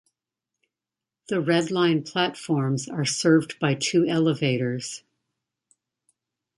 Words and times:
The 1.29 1.39
Red 1.39 1.69
Line 1.69 2.01
platforms 2.01 2.89
are 2.89 3.05
served 3.05 3.59
by 3.59 3.75
two 3.75 4.07
elevators. 4.07 5.03